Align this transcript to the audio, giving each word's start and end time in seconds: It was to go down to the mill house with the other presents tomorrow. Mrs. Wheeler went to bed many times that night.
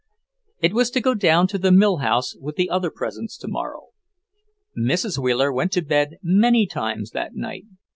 It 0.61 0.73
was 0.73 0.89
to 0.89 0.99
go 0.99 1.13
down 1.13 1.45
to 1.49 1.59
the 1.59 1.71
mill 1.71 1.97
house 1.97 2.35
with 2.35 2.55
the 2.55 2.71
other 2.71 2.89
presents 2.89 3.37
tomorrow. 3.37 3.89
Mrs. 4.75 5.19
Wheeler 5.19 5.53
went 5.53 5.71
to 5.73 5.83
bed 5.83 6.17
many 6.23 6.65
times 6.65 7.11
that 7.11 7.35
night. 7.35 7.65